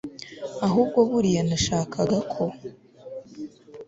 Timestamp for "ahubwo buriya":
0.65-1.41